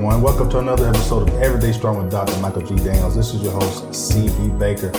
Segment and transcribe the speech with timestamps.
[0.00, 0.22] everyone.
[0.22, 2.34] Welcome to another episode of Everyday Strong with Dr.
[2.40, 2.74] Michael G.
[2.74, 3.14] Daniels.
[3.14, 4.48] This is your host, C.B.
[4.58, 4.90] Baker.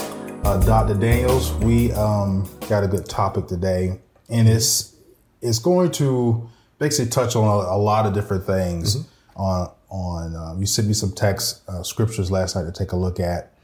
[0.43, 0.93] Uh, Dr.
[0.93, 3.99] Daniels, we um, got a good topic today,
[4.29, 4.95] and it's
[5.41, 8.97] it's going to basically touch on a, a lot of different things.
[8.97, 9.41] Mm-hmm.
[9.41, 12.95] On on um, you sent me some text uh, scriptures last night to take a
[12.95, 13.55] look at,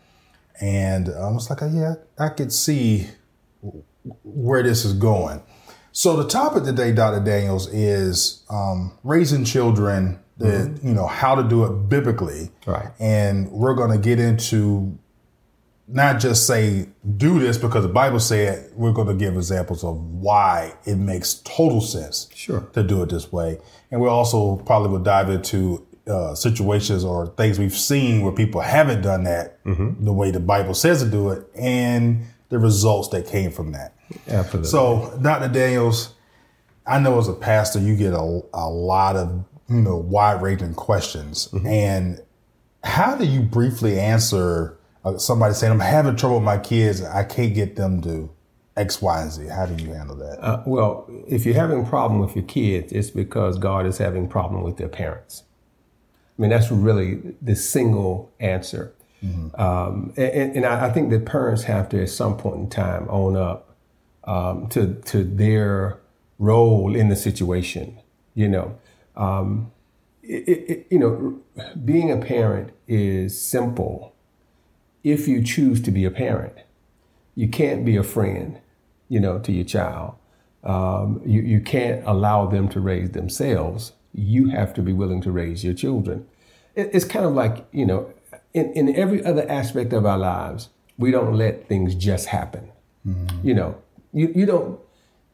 [0.60, 3.10] and I was like, yeah, I could see
[4.24, 5.44] where this is going.
[5.92, 7.24] So the topic today, Dr.
[7.24, 10.18] Daniels, is um, raising children.
[10.40, 10.88] That mm-hmm.
[10.88, 12.90] you know how to do it biblically, right?
[13.00, 14.98] And we're going to get into
[15.88, 18.72] not just say do this because the Bible said.
[18.76, 23.10] We're going to give examples of why it makes total sense, sure, to do it
[23.10, 23.60] this way.
[23.90, 28.62] And we also probably will dive into uh, situations or things we've seen where people
[28.62, 30.04] haven't done that mm-hmm.
[30.04, 33.94] the way the Bible says to do it, and the results that came from that.
[34.28, 34.70] Absolutely.
[34.70, 35.50] So, Dr.
[35.50, 36.14] Daniels,
[36.86, 40.74] I know as a pastor, you get a, a lot of you know wide ranging
[40.74, 41.68] questions, mm-hmm.
[41.68, 42.22] and
[42.84, 47.04] how do you briefly answer uh, somebody saying, "I'm having trouble with my kids.
[47.04, 48.30] I can't get them to
[48.76, 50.40] X, Y, and Z." How do you handle that?
[50.44, 54.26] Uh, well, if you're having a problem with your kids, it's because God is having
[54.26, 55.44] a problem with their parents.
[56.38, 58.94] I mean, that's really the single answer.
[59.24, 59.60] Mm-hmm.
[59.60, 63.08] Um, and, and I, I, think that parents have to, at some point in time,
[63.10, 63.76] own up
[64.26, 66.00] um, to to their
[66.38, 68.00] role in the situation.
[68.36, 68.78] You know,
[69.18, 69.72] um,
[70.24, 71.42] it, it, you know,
[71.84, 74.14] being a parent is simple
[75.04, 76.56] if you choose to be a parent.
[77.36, 78.60] You can't be a friend,
[79.10, 80.16] you know, to your child.
[80.64, 83.94] Um, you, you can't allow them to raise themselves.
[84.14, 86.28] You have to be willing to raise your children.
[86.76, 88.12] It, it's kind of like, you know,
[88.54, 92.72] in, in every other aspect of our lives, we don't let things just happen.
[93.08, 93.48] Mm-hmm.
[93.48, 93.82] You know,
[94.14, 94.80] you, you don't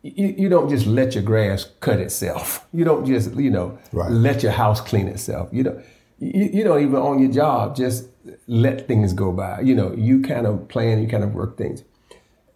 [0.03, 2.67] you, you don't just let your grass cut itself.
[2.73, 4.11] You don't just, you know, right.
[4.11, 5.49] let your house clean itself.
[5.51, 5.83] You know,
[6.17, 8.09] you, you don't even on your job just
[8.47, 9.61] let things go by.
[9.61, 11.83] You know, you kind of plan, you kind of work things.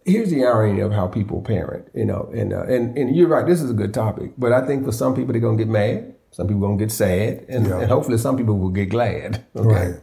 [0.04, 3.46] Here's the irony of how people parent, you know, and uh, and and you're right.
[3.46, 6.14] This is a good topic, but I think for some people they're gonna get mad,
[6.30, 7.80] some people gonna get sad, and, yeah.
[7.80, 9.44] and hopefully some people will get glad.
[9.56, 9.68] Okay?
[9.68, 10.00] Right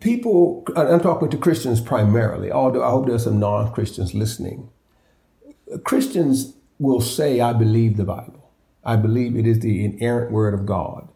[0.00, 4.70] people, I'm talking to Christians primarily, although I hope there's some non Christians listening.
[5.84, 8.50] Christians will say, I believe the Bible.
[8.84, 11.08] I believe it is the inerrant word of God.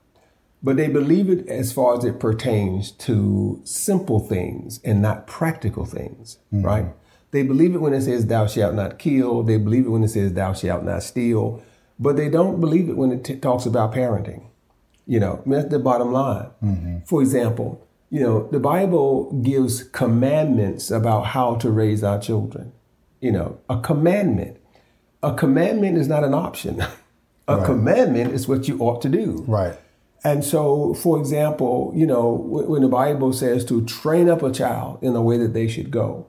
[0.63, 5.85] But they believe it as far as it pertains to simple things and not practical
[5.85, 6.65] things, mm-hmm.
[6.65, 6.87] right?
[7.33, 9.43] They believe it when it says, Thou shalt not kill.
[9.43, 11.63] They believe it when it says, Thou shalt not steal.
[11.99, 14.45] But they don't believe it when it t- talks about parenting.
[15.07, 16.51] You know, that's the bottom line.
[16.63, 16.99] Mm-hmm.
[17.07, 22.73] For example, you know, the Bible gives commandments about how to raise our children.
[23.23, 24.59] You know, a commandment.
[25.23, 26.81] A commandment is not an option.
[27.49, 27.65] a right.
[27.65, 29.45] commandment is what you ought to do.
[29.47, 29.79] Right.
[30.23, 34.99] And so, for example, you know, when the Bible says to train up a child
[35.03, 36.27] in the way that they should go,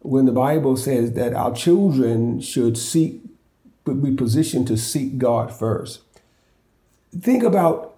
[0.00, 3.20] when the Bible says that our children should seek,
[3.84, 6.02] be positioned to seek God first,
[7.18, 7.96] think about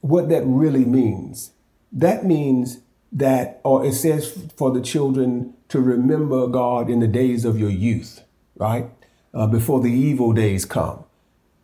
[0.00, 1.52] what that really means
[1.94, 2.80] that means
[3.12, 7.70] that, or it says for the children to remember God in the days of your
[7.70, 8.22] youth,
[8.56, 8.90] right?
[9.32, 11.04] Uh, before the evil days come.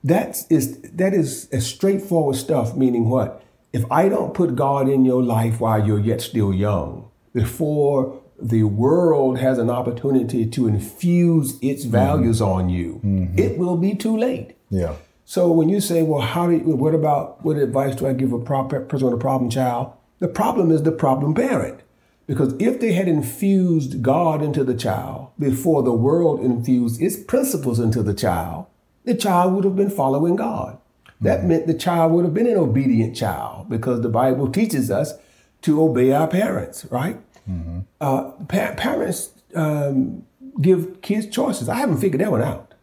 [0.03, 2.75] That is that is a straightforward stuff.
[2.75, 3.43] Meaning what?
[3.73, 8.65] If I don't put God in your life while you're yet still young, before the
[8.65, 11.93] world has an opportunity to infuse its mm-hmm.
[11.93, 12.53] values mm-hmm.
[12.53, 13.39] on you, mm-hmm.
[13.39, 14.57] it will be too late.
[14.71, 14.95] Yeah.
[15.27, 16.55] So when you say, "Well, how do?
[16.55, 20.29] You, what about what advice do I give a person with a problem child?" The
[20.29, 21.81] problem is the problem parent.
[22.27, 27.81] Because if they had infused God into the child before the world infused its principles
[27.81, 28.67] into the child,
[29.05, 30.79] the child would have been following God.
[31.21, 31.49] That mm-hmm.
[31.49, 35.15] meant the child would have been an obedient child because the Bible teaches us
[35.63, 37.19] to obey our parents, right?
[37.51, 37.81] Mm-hmm.
[38.01, 40.25] Uh, pa- parents um,
[40.61, 41.69] give kids choices.
[41.69, 42.75] I haven't figured that one out.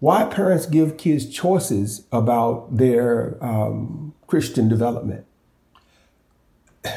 [0.00, 5.24] Why parents give kids choices about their um, Christian development?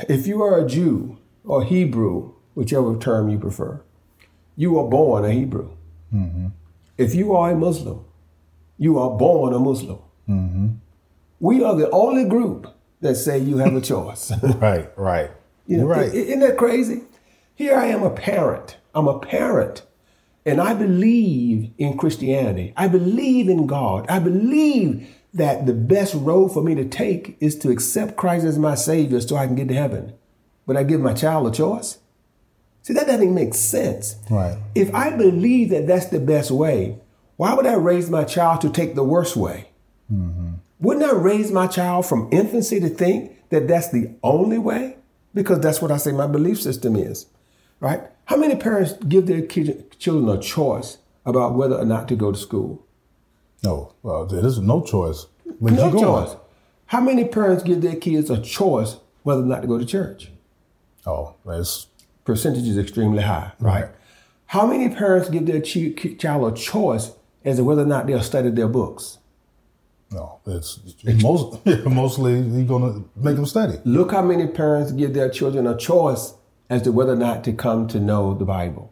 [0.09, 3.81] If you are a Jew or Hebrew, whichever term you prefer,
[4.55, 5.71] you are born a Hebrew.
[6.13, 6.47] Mm-hmm.
[6.97, 8.05] If you are a Muslim,
[8.77, 9.99] you are born a Muslim.
[10.27, 10.67] Mm-hmm.
[11.39, 12.67] We are the only group
[13.01, 14.31] that say you have a choice.
[14.43, 15.31] right, right.
[15.67, 16.13] You know, right.
[16.13, 17.03] Isn't that crazy?
[17.55, 18.77] Here I am a parent.
[18.93, 19.83] I'm a parent.
[20.45, 22.73] And I believe in Christianity.
[22.75, 24.05] I believe in God.
[24.09, 28.57] I believe that the best road for me to take is to accept Christ as
[28.57, 30.13] my Savior so I can get to heaven.
[30.65, 31.99] But I give my child a choice?
[32.81, 34.15] See, that doesn't make sense.
[34.29, 34.57] Right.
[34.73, 36.97] If I believe that that's the best way,
[37.35, 39.69] why would I raise my child to take the worst way?
[40.11, 40.53] Mm-hmm.
[40.79, 44.97] Wouldn't I raise my child from infancy to think that that's the only way?
[45.33, 47.27] Because that's what I say my belief system is,
[47.79, 48.01] right?
[48.25, 52.37] How many parents give their children a choice about whether or not to go to
[52.37, 52.85] school?
[53.63, 55.25] No, uh, well, there's no choice.
[55.59, 56.35] When no you go, choice.
[56.87, 60.31] How many parents give their kids a choice whether or not to go to church?
[61.05, 61.87] Oh, that's
[62.25, 63.83] percentage is extremely high, right?
[63.83, 63.91] right?
[64.47, 67.11] How many parents give their ch- child a choice
[67.45, 69.19] as to whether or not they'll study their books?
[70.11, 73.77] No, it's, it's most, mostly you're going to make them study.
[73.85, 76.33] Look how many parents give their children a choice
[76.69, 78.91] as to whether or not to come to know the Bible.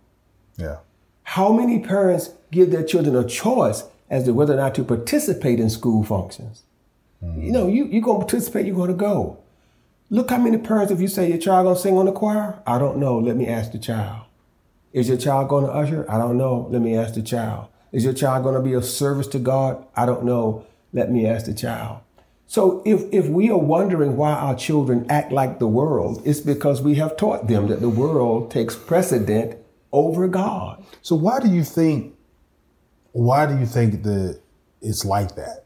[0.57, 0.77] Yeah.
[1.23, 5.59] How many parents give their children a choice as to whether or not to participate
[5.59, 6.63] in school functions?
[7.23, 7.41] Mm-hmm.
[7.41, 9.39] You know, you, you're going to participate, you're going to go.
[10.09, 12.59] Look how many parents, if you say your child going to sing on the choir,
[12.65, 14.23] I don't know, let me ask the child.
[14.93, 16.09] Is your child going to usher?
[16.09, 17.67] I don't know, let me ask the child.
[17.91, 19.85] Is your child going to be of service to God?
[19.95, 21.99] I don't know, let me ask the child.
[22.45, 26.81] So if, if we are wondering why our children act like the world, it's because
[26.81, 29.57] we have taught them that the world takes precedent
[29.91, 30.83] over God.
[31.01, 32.15] So why do you think
[33.17, 34.39] why do you think that
[34.79, 35.65] it's like that?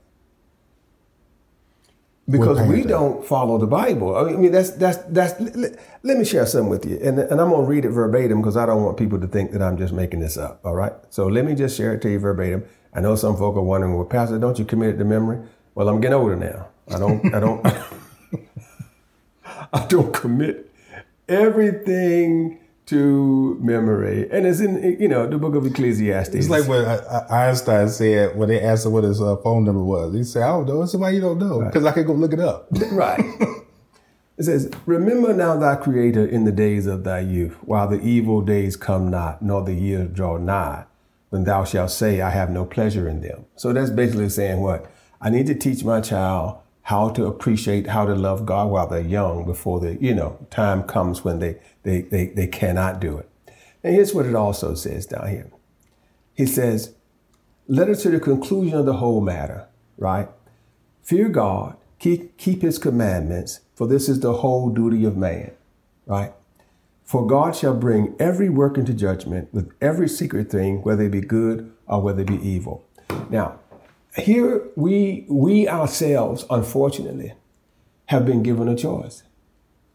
[2.30, 4.16] Because we don't follow the Bible.
[4.16, 5.38] I mean, that's that's that's.
[5.58, 8.56] Let, let me share something with you, and and I'm gonna read it verbatim because
[8.56, 10.62] I don't want people to think that I'm just making this up.
[10.64, 10.94] All right.
[11.10, 12.64] So let me just share it to you verbatim.
[12.94, 15.46] I know some folk are wondering, well, Pastor, don't you commit it to memory?
[15.76, 16.68] Well, I'm getting older now.
[16.90, 17.66] I don't, I don't,
[19.74, 20.72] I don't commit
[21.28, 22.61] everything
[22.92, 24.30] to memory.
[24.32, 26.36] And it's in, you know, the book of Ecclesiastes.
[26.36, 26.86] It's like what
[27.32, 30.14] Einstein said when they asked him what his uh, phone number was.
[30.14, 30.84] He said, I don't know.
[30.84, 31.62] It's why you don't know.
[31.64, 31.92] Because right.
[31.92, 32.68] I can go look it up.
[32.92, 33.20] right.
[34.38, 38.42] It says, Remember now thy creator in the days of thy youth, while the evil
[38.42, 40.86] days come not, nor the years draw nigh,
[41.30, 43.46] when thou shalt say, I have no pleasure in them.
[43.56, 44.92] So that's basically saying what?
[45.22, 49.02] I need to teach my child how to appreciate how to love God while they're
[49.02, 53.30] young before the, you know, time comes when they, they, they, they cannot do it.
[53.84, 55.52] And here's what it also says down here.
[56.34, 56.96] He says,
[57.68, 59.68] let us to the conclusion of the whole matter,
[59.98, 60.30] right?
[61.04, 65.52] Fear God, keep, keep his commandments, for this is the whole duty of man,
[66.06, 66.34] right?
[67.04, 71.22] For God shall bring every work into judgment with every secret thing, whether it be
[71.22, 72.86] good or whether it be evil.
[73.30, 73.60] Now,
[74.16, 77.34] here we we ourselves, unfortunately,
[78.08, 79.24] have been given a choice.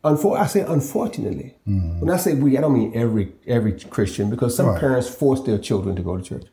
[0.05, 1.57] Unfor- I say unfortunately.
[1.67, 2.01] Mm-hmm.
[2.01, 4.81] When I say we, I don't mean every every Christian because some right.
[4.81, 6.47] parents force their children to go to church.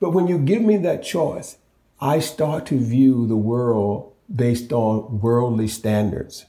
[0.00, 1.56] But when you give me that choice,
[2.00, 6.46] I start to view the world based on worldly standards.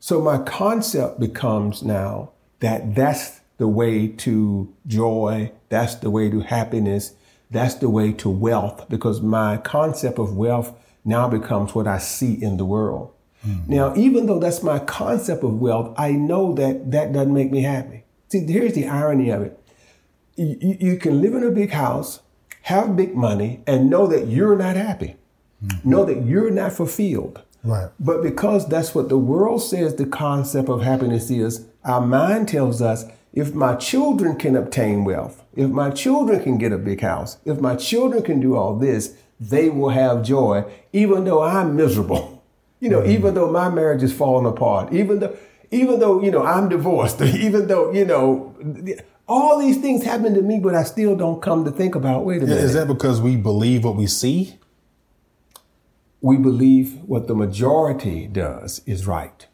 [0.00, 6.40] So my concept becomes now that that's the way to joy, that's the way to
[6.40, 7.14] happiness,
[7.50, 10.74] that's the way to wealth because my concept of wealth
[11.04, 13.12] now becomes what I see in the world.
[13.46, 13.72] Mm-hmm.
[13.72, 17.62] Now, even though that's my concept of wealth, I know that that doesn't make me
[17.62, 18.04] happy.
[18.28, 19.58] See, here's the irony of it.
[20.36, 22.20] You, you can live in a big house,
[22.62, 25.16] have big money, and know that you're not happy.
[25.64, 25.90] Mm-hmm.
[25.90, 27.42] Know that you're not fulfilled.
[27.64, 27.90] Right.
[27.98, 32.80] But because that's what the world says the concept of happiness is, our mind tells
[32.82, 37.38] us if my children can obtain wealth, if my children can get a big house,
[37.44, 42.34] if my children can do all this, they will have joy, even though I'm miserable.
[42.80, 43.10] You know, mm-hmm.
[43.10, 45.36] even though my marriage is falling apart, even though,
[45.72, 48.54] even though, you know, I'm divorced, even though, you know,
[49.26, 52.40] all these things happen to me, but I still don't come to think about, wait
[52.40, 52.62] a minute.
[52.62, 54.60] Is that because we believe what we see?
[56.20, 59.47] We believe what the majority does is right.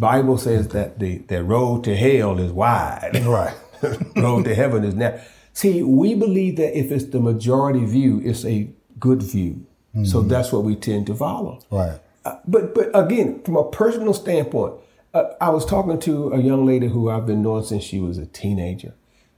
[0.00, 3.22] Bible says that the, the road to hell is wide.
[3.30, 3.54] Right.
[4.16, 5.20] road to heaven is narrow.
[5.52, 9.66] See, we believe that if it's the majority view, it's a good view.
[9.94, 10.04] Mm-hmm.
[10.04, 11.60] So that's what we tend to follow.
[11.70, 11.98] Right.
[12.24, 14.74] Uh, but but again, from a personal standpoint,
[15.14, 18.18] uh, I was talking to a young lady who I've been knowing since she was
[18.18, 18.94] a teenager.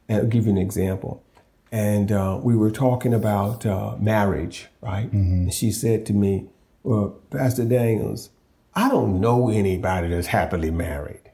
[0.09, 1.23] And I'll give you an example.
[1.71, 5.07] And uh, we were talking about uh, marriage, right?
[5.07, 5.45] Mm-hmm.
[5.45, 6.49] And she said to me,
[6.83, 8.31] "Well, Pastor Daniels,
[8.75, 11.31] I don't know anybody that's happily married.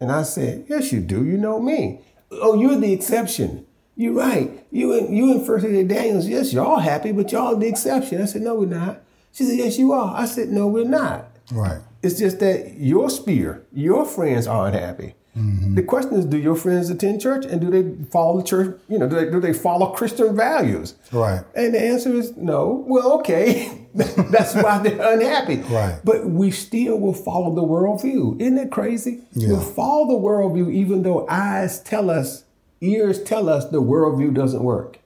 [0.00, 1.24] And I said, Yes, you do.
[1.24, 2.00] You know me.
[2.30, 3.66] Oh, you're the exception.
[3.96, 4.64] You're right.
[4.70, 8.22] You and you and First Lady Daniels, yes, y'all happy, but y'all the exception.
[8.22, 9.02] I said, No, we're not.
[9.32, 10.16] She said, Yes, you are.
[10.16, 11.30] I said, No, we're not.
[11.50, 11.80] Right.
[12.02, 15.14] It's just that your sphere, your friends aren't happy.
[15.38, 15.74] Mm-hmm.
[15.76, 18.78] The question is, do your friends attend church and do they follow the church?
[18.88, 20.94] You know, do they, do they follow Christian values?
[21.12, 21.44] Right.
[21.54, 22.84] And the answer is no.
[22.86, 23.86] Well, okay.
[23.94, 25.56] That's why they're unhappy.
[25.56, 26.00] Right.
[26.02, 28.40] But we still will follow the worldview.
[28.40, 29.20] Isn't it crazy?
[29.32, 29.48] Yeah.
[29.48, 32.44] We'll follow the worldview even though eyes tell us,
[32.80, 34.98] ears tell us the worldview doesn't work.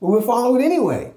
[0.00, 1.12] But we'll follow it anyway.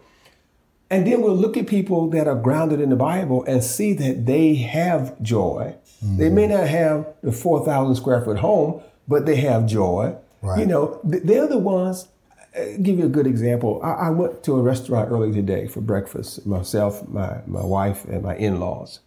[0.92, 4.26] And then we'll look at people that are grounded in the Bible and see that
[4.26, 5.74] they have joy.
[6.04, 6.18] Mm-hmm.
[6.18, 10.16] They may not have the 4,000 square foot home, but they have joy.
[10.42, 10.60] Right.
[10.60, 12.10] You know, they're the ones.
[12.54, 13.80] I'll uh, give you a good example.
[13.82, 16.46] I, I went to a restaurant early today for breakfast.
[16.46, 19.00] Myself, my my wife, and my in laws,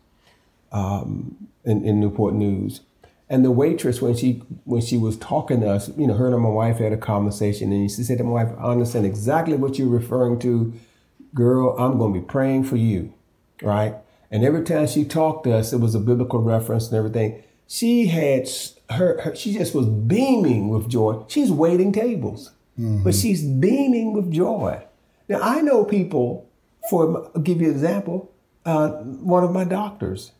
[0.72, 2.80] um, in, in Newport News.
[3.28, 6.42] And the waitress, when she when she was talking to us, you know, her and
[6.42, 9.78] my wife had a conversation, and she said to my wife, "I understand exactly what
[9.78, 10.72] you're referring to,
[11.34, 11.76] girl.
[11.78, 13.12] I'm going to be praying for you,
[13.62, 13.96] right?"
[14.30, 17.42] And every time she talked to us, it was a biblical reference and everything.
[17.66, 18.48] She had
[18.90, 21.24] her, her she just was beaming with joy.
[21.28, 23.04] She's waiting tables, mm-hmm.
[23.04, 24.84] but she's beaming with joy.
[25.28, 26.50] Now I know people.
[26.90, 28.30] For I'll give you an example,
[28.66, 30.32] uh, one of my doctors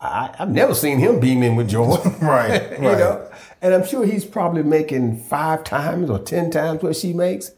[0.00, 1.96] I, have never seen him beaming with joy.
[2.22, 2.98] right, you right.
[2.98, 7.50] know, and I'm sure he's probably making five times or ten times what she makes.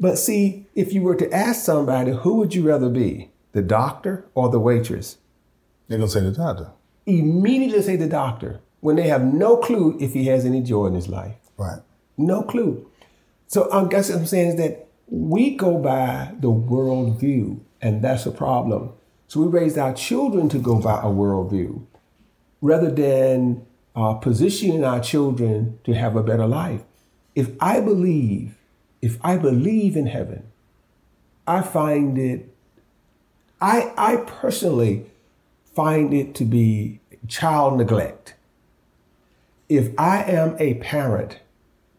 [0.00, 4.26] But see, if you were to ask somebody, who would you rather be, the doctor
[4.34, 5.18] or the waitress?
[5.88, 6.70] They're gonna say the doctor.
[7.06, 10.94] Immediately say the doctor when they have no clue if he has any joy in
[10.94, 11.36] his life.
[11.56, 11.80] Right.
[12.16, 12.88] No clue.
[13.46, 18.02] So I guess what I'm saying is that we go by the world view, and
[18.02, 18.92] that's a problem.
[19.26, 21.84] So we raised our children to go by a worldview
[22.60, 23.64] rather than
[23.96, 26.82] uh, positioning our children to have a better life.
[27.34, 28.57] If I believe,
[29.00, 30.44] if I believe in heaven,
[31.46, 32.54] I find it,
[33.60, 35.06] I, I personally
[35.74, 38.34] find it to be child neglect.
[39.68, 41.38] If I am a parent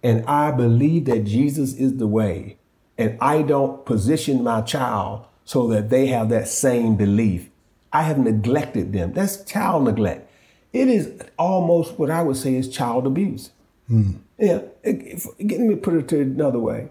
[0.04, 2.58] and I believe that Jesus is the way,
[2.98, 7.50] and I don't position my child so that they have that same belief.
[7.94, 9.14] I have neglected them.
[9.14, 10.30] That's child neglect.
[10.74, 13.52] It is almost what I would say is child abuse.
[13.90, 14.20] Mm.
[14.40, 14.62] Yeah.
[14.84, 16.90] Let me put it to another way.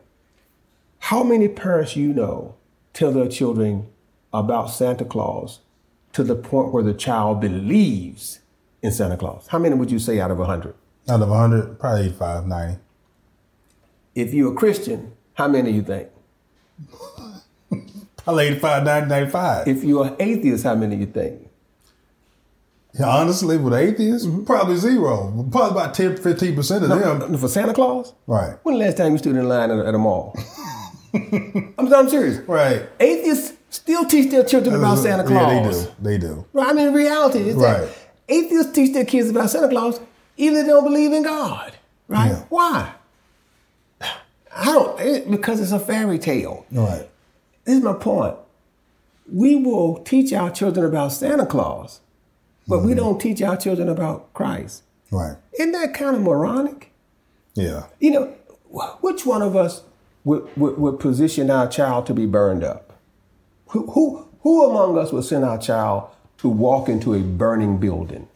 [1.01, 2.57] How many parents you know
[2.93, 3.87] tell their children
[4.33, 5.61] about Santa Claus
[6.13, 8.41] to the point where the child believes
[8.83, 9.47] in Santa Claus?
[9.49, 10.75] How many would you say out of 100?
[11.09, 12.79] Out of 100, probably 85, 90.
[14.15, 16.09] If you're a Christian, how many do you think?
[18.25, 19.67] Five nine ninety five.
[19.67, 21.48] If you're an atheist, how many do you think?
[22.95, 24.45] Yeah, honestly, with atheists, mm-hmm.
[24.45, 25.47] probably zero.
[25.51, 27.37] Probably about 10, 15 percent of no, them.
[27.39, 28.57] For Santa Claus, right?
[28.63, 30.35] When the last time you stood in line at, at a mall?
[31.15, 32.39] I'm, I'm serious.
[32.49, 32.89] Right.
[32.99, 35.85] Atheists still teach their children about Santa Claus.
[35.87, 36.27] Yeah, they do.
[36.27, 36.47] They do.
[36.53, 36.69] Right.
[36.69, 37.81] I mean, in reality, is right.
[37.81, 37.97] that
[38.29, 40.01] atheists teach their kids about Santa Claus
[40.37, 41.75] even if they don't believe in God.
[42.07, 42.31] Right?
[42.31, 42.45] Yeah.
[42.49, 42.95] Why?
[44.01, 45.01] I don't.
[45.01, 46.67] It, because it's a fairy tale.
[46.71, 47.09] Right.
[47.65, 48.37] This is my point.
[49.31, 52.01] We will teach our children about Santa Claus,
[52.69, 52.89] but mm-hmm.
[52.89, 54.83] we don't teach our children about Christ.
[55.11, 55.37] Right.
[55.59, 56.93] Isn't that kind of moronic?
[57.55, 57.87] Yeah.
[57.99, 58.25] You know,
[59.01, 59.83] which one of us
[60.25, 62.93] would, would, would position our child to be burned up?
[63.69, 68.29] Who, who, who among us would send our child to walk into a burning building?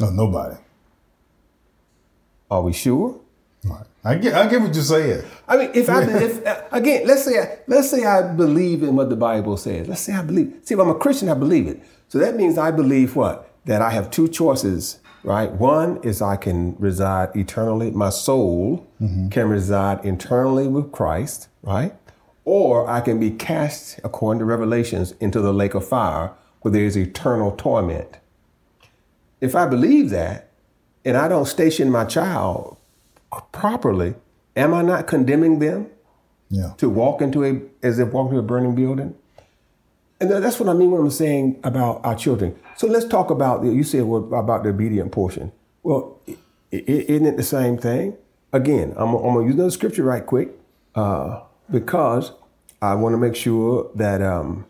[0.00, 0.56] No, nobody.
[2.50, 3.20] Are we sure?
[3.64, 3.86] Right.
[4.04, 5.24] I get, I get what you're saying.
[5.48, 9.08] I mean, if I, if again, let's say, I, let's say I believe in what
[9.08, 9.88] the Bible says.
[9.88, 10.60] Let's say I believe.
[10.62, 11.82] See, if I'm a Christian, I believe it.
[12.08, 13.50] So that means I believe what?
[13.64, 15.50] That I have two choices, right?
[15.50, 17.90] One is I can reside eternally.
[17.90, 19.28] My soul mm-hmm.
[19.28, 21.94] can reside internally with Christ, right?
[22.44, 26.84] Or I can be cast, according to Revelations, into the lake of fire, where there
[26.84, 28.18] is eternal torment.
[29.40, 30.50] If I believe that,
[31.04, 32.76] and I don't station my child
[33.52, 34.14] properly,
[34.56, 35.88] am I not condemning them
[36.48, 36.72] yeah.
[36.78, 39.14] to walk into a as if walking to a burning building?
[40.32, 42.58] And that's what I mean when I'm saying about our children.
[42.76, 45.52] So let's talk about you said about the obedient portion.
[45.82, 46.18] Well,
[46.70, 48.16] isn't it the same thing?
[48.52, 50.50] Again, I'm, I'm gonna use another scripture right quick
[50.94, 52.32] uh, because
[52.80, 54.66] I want to make sure that um,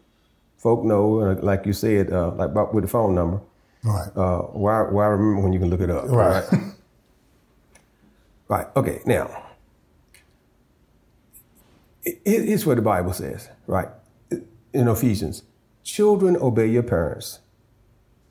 [0.57, 3.41] folk know, uh, like you said, uh, like with the phone number.
[3.85, 4.09] Right.
[4.17, 4.83] Uh, why?
[4.83, 6.09] Why remember when you can look it up?
[6.09, 6.45] Right.
[6.53, 6.61] right?
[8.47, 8.67] Right.
[8.77, 9.01] Okay.
[9.07, 9.43] Now,
[12.25, 13.89] here's what the Bible says, right?
[14.75, 15.45] In Ephesians,
[15.85, 17.38] children obey your parents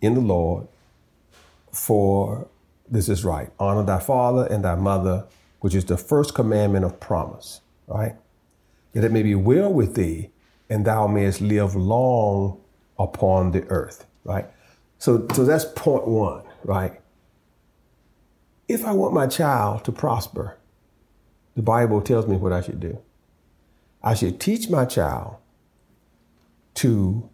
[0.02, 0.68] in the Lord,
[1.72, 2.50] for
[2.90, 3.50] this is right.
[3.58, 5.26] Honor thy father and thy mother,
[5.62, 8.18] which is the first commandment of promise, right?
[8.92, 10.32] That it may be well with thee,
[10.70, 12.60] and thou mayest live long
[13.00, 14.46] upon the earth, right?
[15.00, 17.00] So, so that's point one, right?
[18.68, 20.58] If I want my child to prosper,
[21.56, 23.00] the Bible tells me what I should do.
[24.04, 25.38] I should teach my child
[26.76, 27.30] to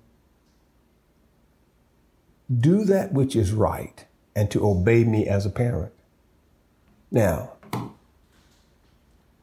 [2.50, 4.06] do that which is right
[4.36, 5.92] and to obey me as a parent.
[7.12, 7.54] Now,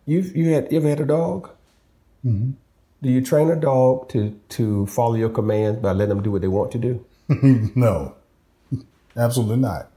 [0.05, 1.51] you've you had you ever had a dog?
[2.25, 2.53] Mm-hmm.
[3.03, 6.43] Do you train a dog to to follow your commands by letting them do what
[6.43, 7.05] they want to do?
[7.75, 8.15] no,
[9.17, 9.91] absolutely not.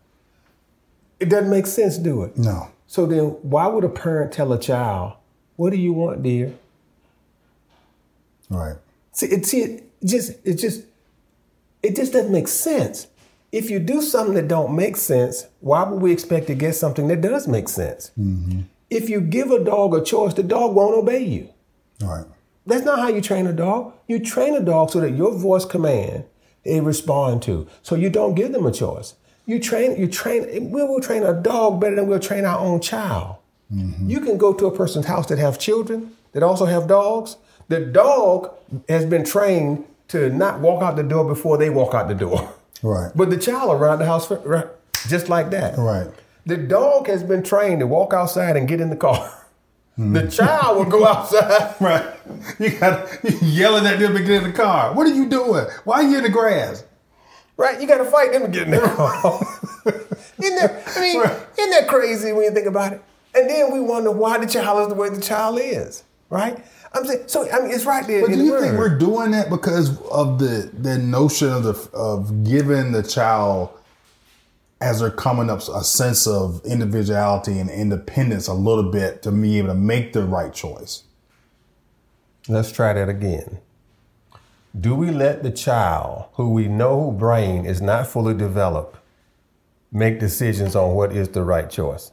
[1.19, 2.37] It doesn't make sense, do it?
[2.37, 2.69] No.
[2.87, 5.13] So then, why would a parent tell a child,
[5.55, 6.55] "What do you want, dear?"
[8.49, 8.77] Right.
[9.11, 10.83] See, it, see, it just, it just,
[11.83, 13.07] it just doesn't make sense.
[13.51, 17.07] If you do something that don't make sense, why would we expect to get something
[17.07, 18.11] that does make sense?
[18.19, 18.61] Mm-hmm.
[18.89, 21.49] If you give a dog a choice, the dog won't obey you.
[22.01, 22.25] Right.
[22.65, 23.93] That's not how you train a dog.
[24.07, 26.25] You train a dog so that your voice command
[26.63, 27.67] they respond to.
[27.81, 29.15] So you don't give them a choice.
[29.45, 32.81] You train, you train, we will train a dog better than we'll train our own
[32.81, 33.37] child.
[33.73, 34.09] Mm-hmm.
[34.09, 37.37] You can go to a person's house that have children that also have dogs.
[37.67, 38.53] The dog
[38.87, 42.53] has been trained to not walk out the door before they walk out the door.
[42.83, 43.11] Right.
[43.15, 44.67] But the child around the house right,
[45.07, 45.77] just like that.
[45.77, 46.07] Right.
[46.45, 49.29] The dog has been trained to walk outside and get in the car.
[49.95, 50.13] Hmm.
[50.13, 51.75] The child will go outside.
[51.81, 52.05] Right.
[52.59, 53.07] You got
[53.41, 54.93] yelling at them to get in the car.
[54.93, 55.65] What are you doing?
[55.83, 56.83] Why are you in the grass?
[57.57, 57.79] Right?
[57.81, 59.39] You got to fight them to get in the car.
[60.41, 61.37] isn't that, I mean, Right.
[61.57, 63.01] isn't that crazy when you think about it?
[63.35, 66.57] And then we wonder why the child is the way the child is, right?
[66.93, 68.97] I'm saying, so I mean, it's right there But in do the you think we're
[68.97, 73.69] doing that because of the the notion of the of giving the child
[74.81, 79.57] as they're coming up a sense of individuality and independence a little bit to be
[79.57, 81.03] able to make the right choice?
[82.47, 83.59] Let's try that again.
[84.79, 88.97] Do we let the child, who we know brain is not fully developed,
[89.91, 92.11] make decisions on what is the right choice?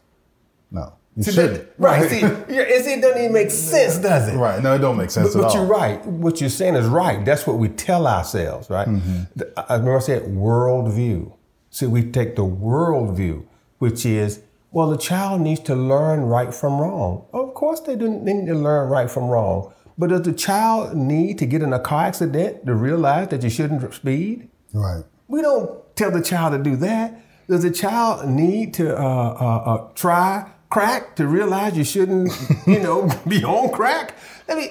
[0.71, 0.95] No.
[1.17, 2.11] You See, right.
[2.11, 4.37] See, it doesn't even make sense, does it?
[4.37, 4.63] Right.
[4.63, 5.55] No, it don't make sense But, at but all.
[5.55, 6.07] But you're right.
[6.07, 7.25] What you're saying is right.
[7.25, 8.87] That's what we tell ourselves, right?
[8.87, 11.33] I I remember I said worldview.
[11.71, 13.45] See, we take the worldview,
[13.79, 14.43] which is,
[14.73, 17.25] well, the child needs to learn right from wrong.
[17.33, 19.73] Of course, they do they need to learn right from wrong.
[19.97, 23.49] But does the child need to get in a car accident to realize that you
[23.49, 24.51] shouldn't speed?
[24.75, 25.03] Right.
[25.29, 27.23] We don't tell the child to do that.
[27.49, 32.33] Does the child need to uh, uh, uh, try crack to realize you shouldn't,
[32.67, 34.15] you know, be on crack?
[34.49, 34.71] I mean,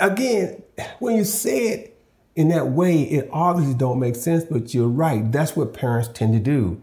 [0.00, 0.62] again,
[0.98, 2.02] when you say it
[2.34, 4.44] in that way, it obviously don't make sense.
[4.44, 5.30] But you're right.
[5.30, 6.82] That's what parents tend to do.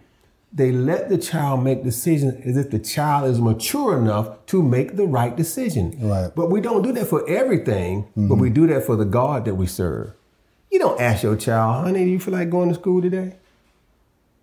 [0.53, 4.97] They let the child make decisions as if the child is mature enough to make
[4.97, 5.97] the right decision.
[6.01, 6.29] Right.
[6.35, 8.09] But we don't do that for everything.
[8.15, 8.39] But mm-hmm.
[8.39, 10.13] we do that for the God that we serve.
[10.69, 13.35] You don't ask your child, honey, do you feel like going to school today?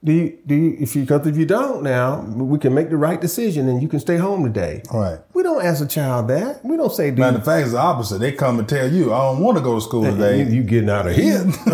[0.03, 2.97] Do you, do you, if you, because if you don't now, we can make the
[2.97, 4.83] right decision and you can stay home today.
[4.93, 5.19] Right.
[5.35, 6.65] We don't ask a child that.
[6.65, 8.19] We don't say, do Now you, the fact is the opposite.
[8.19, 10.49] They come and tell you, I don't want to go to school today.
[10.49, 11.43] you getting out of here.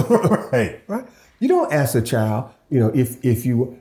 [0.53, 0.81] right.
[0.89, 1.05] right?
[1.39, 3.79] You don't ask a child, you know, if, if you,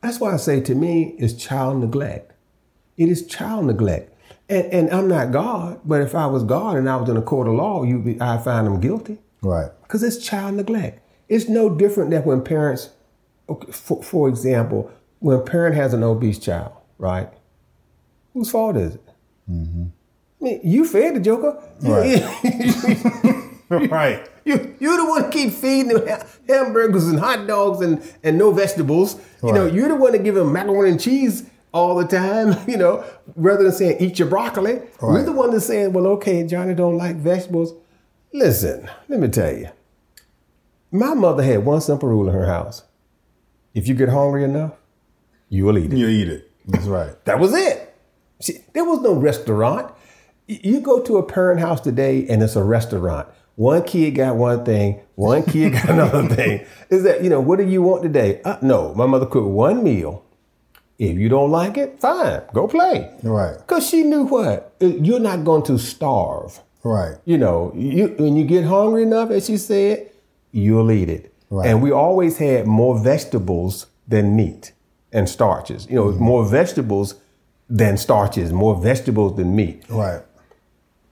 [0.00, 2.32] that's why I say to me, it's child neglect.
[2.96, 4.12] It is child neglect.
[4.48, 7.22] And, and I'm not God, but if I was God and I was in a
[7.22, 9.18] court of law, you be, I find them guilty.
[9.42, 9.70] Right.
[9.82, 11.00] Because it's child neglect.
[11.28, 12.90] It's no different than when parents,
[13.52, 17.30] okay, for, for example, when a parent has an obese child, right?
[18.32, 19.08] Whose fault is it?
[19.50, 19.84] Mm-hmm.
[20.40, 21.62] I mean, you fed the joker.
[21.80, 22.20] Right.
[23.90, 24.28] right.
[24.44, 28.52] You, you're the one to keep feeding them hamburgers and hot dogs and, and no
[28.52, 29.20] vegetables.
[29.42, 32.76] You know, you're the one to give them macaroni and cheese all the time, you
[32.76, 33.04] know,
[33.36, 34.80] rather than saying, eat your broccoli.
[35.00, 37.74] We're the one that's saying, well, okay, Johnny don't like vegetables.
[38.32, 39.68] Listen, let me tell you.
[40.90, 42.82] My mother had one simple rule in her house.
[43.74, 44.72] If you get hungry enough,
[45.48, 45.96] you will eat it.
[45.98, 46.50] You eat it.
[46.66, 47.24] That's right.
[47.24, 47.94] That was it.
[48.40, 49.92] See, there was no restaurant.
[50.46, 53.28] You go to a parent house today and it's a restaurant.
[53.56, 56.66] One kid got one thing, one kid got another thing.
[56.90, 58.40] Is that, you know, what do you want today?
[58.44, 60.24] Uh, no, my mother cooked one meal.
[60.98, 63.10] If you don't like it, fine, go play.
[63.22, 63.58] Right.
[63.58, 64.74] Because she knew what?
[64.80, 66.60] Uh, You're not going to starve.
[66.84, 67.16] Right.
[67.24, 70.10] You know, you, when you get hungry enough, as she said,
[70.50, 71.31] you'll eat it.
[71.52, 71.68] Right.
[71.68, 74.72] And we always had more vegetables than meat
[75.12, 75.86] and starches.
[75.90, 76.24] You know, Mm-hmm.
[76.24, 77.14] more vegetables
[77.68, 79.82] than starches, more vegetables than meat.
[79.90, 80.22] Right.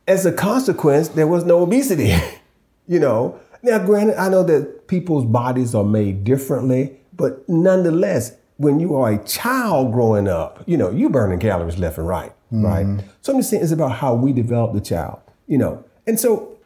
[0.09, 2.15] As a consequence, there was no obesity.
[2.89, 8.81] you know, now granted, I know that people's bodies are made differently, but nonetheless, when
[8.81, 12.87] you are a child growing up, you know, you burning calories left and right, right?
[13.23, 15.85] So I'm just saying it's about how we develop the child, you know.
[16.07, 16.57] And so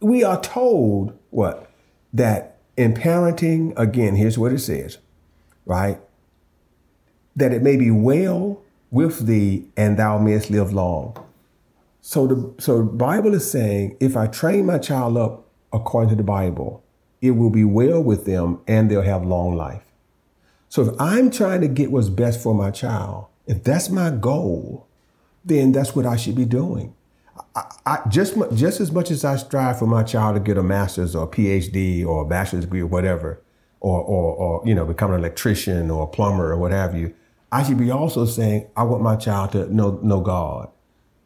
[0.00, 1.70] we are told what?
[2.12, 4.98] That in parenting, again, here's what it says,
[5.66, 6.00] right?
[7.36, 11.16] That it may be well with thee and thou mayest live long.
[12.00, 16.22] So the so Bible is saying if I train my child up according to the
[16.22, 16.82] Bible,
[17.20, 19.82] it will be well with them and they'll have long life.
[20.68, 24.86] So if I'm trying to get what's best for my child, if that's my goal,
[25.44, 26.94] then that's what I should be doing.
[27.56, 30.62] I, I, just just as much as I strive for my child to get a
[30.62, 33.42] master's or a PhD or a bachelor's degree or whatever,
[33.80, 37.14] or or, or you know become an electrician or a plumber or what have you,
[37.50, 40.68] I should be also saying I want my child to know know God,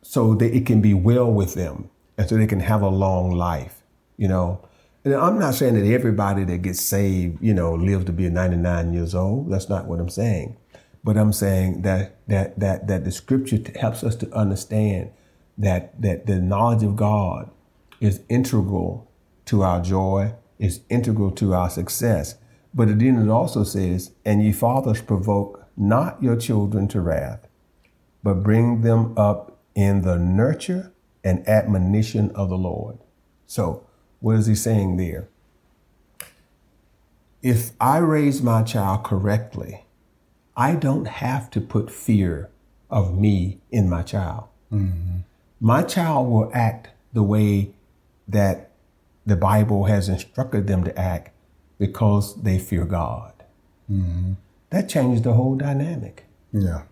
[0.03, 3.31] so that it can be well with them and so they can have a long
[3.31, 3.83] life.
[4.17, 4.67] You know,
[5.05, 8.93] and I'm not saying that everybody that gets saved, you know, lives to be 99
[8.93, 9.51] years old.
[9.51, 10.57] That's not what I'm saying.
[11.05, 15.11] But I'm saying that that that that the scripture helps us to understand
[15.59, 17.51] that that the knowledge of God
[18.01, 19.11] is integral
[19.47, 22.37] to our joy, is integral to our success.
[22.73, 27.49] But then it also says, "And ye fathers provoke not your children to wrath,
[28.23, 30.93] but bring them up in the nurture
[31.25, 32.99] and admonition of the Lord."
[33.47, 33.83] So,
[34.21, 35.29] what is he saying there?
[37.43, 39.87] If I raise my child correctly,
[40.57, 42.51] I don't have to put fear
[42.91, 44.45] of me in my child.
[44.73, 45.21] Mm-hmm.
[45.61, 47.71] My child will act the way
[48.27, 48.71] that
[49.27, 51.31] the Bible has instructed them to act
[51.79, 53.33] because they fear God.
[53.91, 54.35] Mm-hmm.
[54.71, 56.25] That changes the whole dynamic.
[56.53, 56.83] Yeah.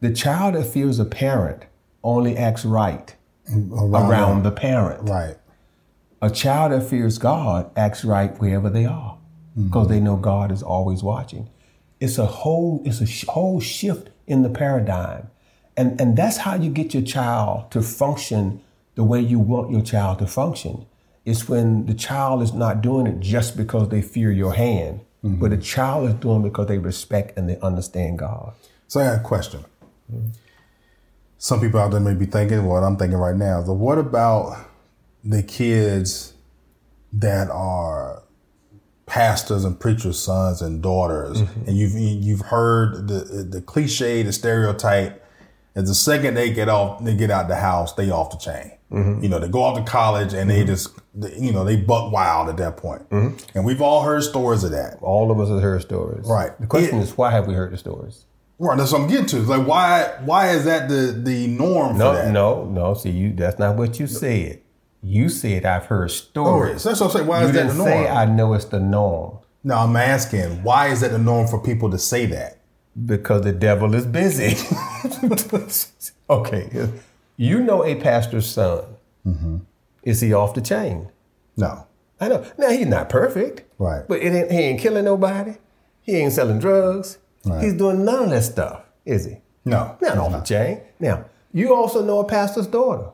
[0.00, 1.64] The child that fears a parent
[2.04, 3.14] only acts right
[3.50, 5.08] around, around the parent.
[5.08, 5.36] Right.
[6.20, 9.18] A child that fears God acts right wherever they are
[9.54, 9.92] because mm-hmm.
[9.92, 11.48] they know God is always watching.
[12.00, 15.30] It's a whole it's a whole shift in the paradigm.
[15.78, 18.60] And and that's how you get your child to function
[18.96, 20.84] the way you want your child to function.
[21.24, 25.36] It's when the child is not doing it just because they fear your hand, mm-hmm.
[25.40, 28.54] but the child is doing it because they respect and they understand God.
[28.88, 29.64] So I have a question.
[30.12, 30.30] Mm-hmm.
[31.38, 33.62] Some people out there may be thinking what I'm thinking right now.
[33.62, 34.58] But what about
[35.22, 36.32] the kids
[37.12, 38.24] that are
[39.06, 41.68] pastors and preachers' sons and daughters, mm-hmm.
[41.68, 45.24] and you've you've heard the the cliche, the stereotype.
[45.74, 48.72] Is the second they get off, they get out the house, they off the chain.
[48.90, 49.22] Mm-hmm.
[49.22, 50.66] You know, they go off to college and they mm-hmm.
[50.66, 50.98] just,
[51.38, 53.08] you know, they buck wild at that point.
[53.10, 53.36] Mm-hmm.
[53.54, 54.98] And we've all heard stories of that.
[55.02, 56.26] All of us have heard stories.
[56.26, 56.58] Right.
[56.58, 58.24] The question it, is, why have we heard the stories?
[58.58, 58.76] Right.
[58.76, 59.40] That's what I'm getting to.
[59.40, 60.16] It's like, why?
[60.24, 61.96] Why is that the the norm?
[61.96, 62.94] No, no, no.
[62.94, 63.32] See, you.
[63.32, 64.62] That's not what you said.
[65.00, 66.84] You said I've heard stories.
[66.84, 67.26] Oh, that's what I'm saying.
[67.28, 67.88] Why you is that the norm?
[67.88, 69.38] say I know it's the norm.
[69.64, 72.57] No, I'm asking, why is that the norm for people to say that?
[73.06, 74.56] Because the devil is busy.
[76.30, 76.90] okay.
[77.36, 78.84] You know a pastor's son.
[79.26, 79.58] Mm-hmm.
[80.02, 81.10] Is he off the chain?
[81.56, 81.86] No.
[82.20, 82.44] I know.
[82.56, 83.62] Now, he's not perfect.
[83.78, 84.06] Right.
[84.08, 85.54] But he ain't killing nobody.
[86.02, 87.18] He ain't selling drugs.
[87.44, 87.62] Right.
[87.62, 89.36] He's doing none of that stuff, is he?
[89.64, 89.96] No.
[90.00, 90.80] Not off the chain.
[90.98, 93.10] Now, you also know a pastor's daughter.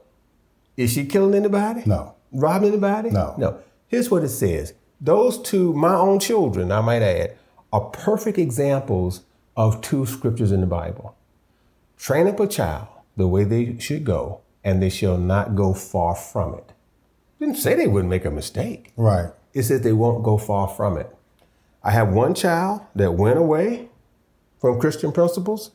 [0.77, 1.83] Is she killing anybody?
[1.87, 2.15] No.
[2.33, 3.11] Robbing anybody?
[3.11, 3.35] No.
[3.37, 3.59] No.
[3.89, 4.75] Here's what it says.
[5.01, 7.37] Those two, my own children, I might add,
[7.73, 9.23] are perfect examples
[9.57, 11.17] of two scriptures in the Bible.
[11.97, 16.15] Train up a child the way they should go, and they shall not go far
[16.15, 16.73] from it.
[17.39, 18.93] didn't say they wouldn't make a mistake.
[18.97, 19.31] Right.
[19.53, 21.15] It said they won't go far from it.
[21.83, 23.89] I have one child that went away
[24.61, 25.71] from Christian principles,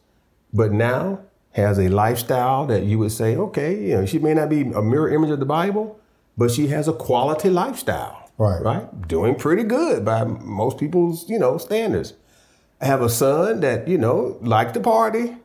[0.52, 1.20] but now
[1.52, 4.82] has a lifestyle that you would say, okay, you know, she may not be a
[4.82, 6.00] mirror image of the Bible,
[6.38, 8.30] but she has a quality lifestyle.
[8.38, 8.62] Right.
[8.62, 9.08] Right.
[9.08, 12.14] Doing pretty good by most people's, you know, standards.
[12.82, 15.36] I have a son that, you know, likes to party,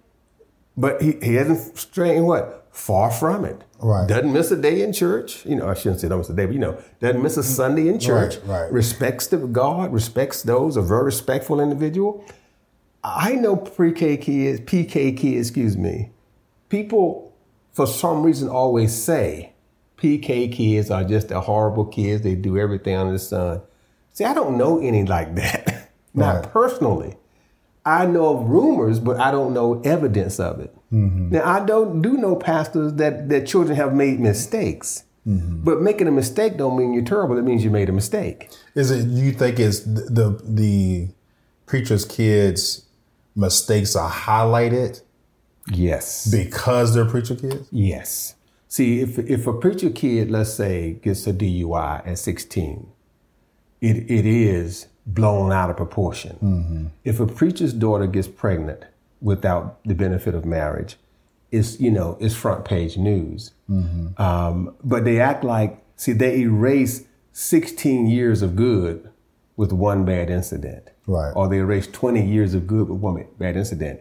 [0.76, 2.68] but he, he hasn't strayed what?
[2.70, 3.62] Far from it.
[3.80, 4.08] Right.
[4.08, 5.44] Doesn't miss a day in church.
[5.44, 7.40] You know, I shouldn't say don't miss a day, but you know, doesn't miss a
[7.40, 7.44] mm.
[7.44, 8.36] Sunday in church.
[8.44, 8.72] Right, right.
[8.72, 12.24] Respects the God, respects those, a very respectful individual.
[13.02, 16.10] I know pre-K kids, PK kids, excuse me.
[16.68, 17.32] People,
[17.72, 19.52] for some reason, always say
[19.98, 22.22] PK kids are just the horrible kids.
[22.22, 23.60] They do everything under the sun.
[24.12, 25.90] See, I don't know any like that.
[26.14, 26.52] Not right.
[26.52, 27.16] personally.
[27.86, 30.74] I know of rumors, but I don't know evidence of it.
[30.92, 31.30] Mm-hmm.
[31.30, 35.04] Now, I don't do know pastors that, that children have made mistakes.
[35.26, 35.64] Mm-hmm.
[35.64, 37.38] But making a mistake don't mean you're terrible.
[37.38, 38.50] It means you made a mistake.
[38.74, 41.08] Is it you think it's the the, the
[41.66, 42.86] preacher's kids
[43.34, 45.00] mistakes are highlighted?
[45.70, 46.30] Yes.
[46.30, 47.66] Because they're preacher kids?
[47.70, 48.34] Yes.
[48.68, 52.86] See, if if a preacher kid, let's say, gets a DUI at 16,
[53.80, 56.38] it, it is blown out of proportion.
[56.42, 56.86] Mm-hmm.
[57.04, 58.84] If a preacher's daughter gets pregnant
[59.20, 60.96] without the benefit of marriage,
[61.50, 63.52] it's you know it's front page news.
[63.70, 64.20] Mm-hmm.
[64.20, 69.10] Um, but they act like see they erase 16 years of good
[69.56, 70.90] with one bad incident.
[71.06, 71.32] Right.
[71.34, 74.00] Or they erase 20 years of good with one bad incident.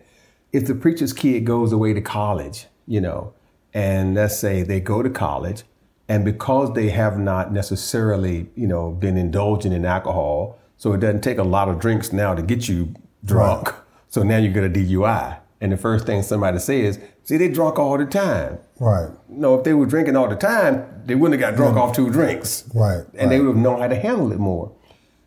[0.51, 3.33] If the preacher's kid goes away to college, you know,
[3.73, 5.63] and let's say they go to college,
[6.07, 11.21] and because they have not necessarily, you know, been indulging in alcohol, so it doesn't
[11.21, 12.93] take a lot of drinks now to get you
[13.23, 13.67] drunk.
[13.67, 13.81] Right.
[14.09, 17.79] So now you get a DUI And the first thing somebody says, see, they drunk
[17.79, 18.59] all the time.
[18.81, 19.09] Right.
[19.29, 22.09] No, if they were drinking all the time, they wouldn't have got drunk off two
[22.09, 22.69] drinks.
[22.75, 23.05] Right.
[23.13, 24.73] And they would have known how to handle it more.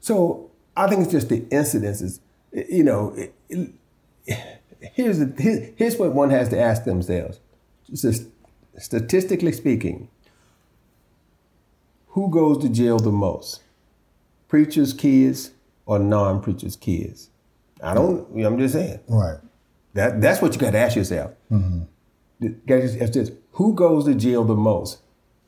[0.01, 2.21] So I think it's just the incidences.
[2.53, 3.71] You know, it, it,
[4.93, 7.41] here's, the, here, here's what one has to ask themselves.
[7.91, 8.27] Just
[8.77, 10.11] statistically speaking,
[12.09, 13.63] who goes to jail the most?
[14.49, 15.53] Preachers' kids
[15.85, 17.31] or non-preachers' kids?
[17.83, 18.27] I don't.
[18.45, 19.01] I'm just saying.
[19.09, 19.39] Right.
[19.95, 21.33] That that's what you got to ask yourself.
[21.51, 21.83] Mm-hmm.
[22.41, 24.99] You got to ask this: Who goes to jail the most?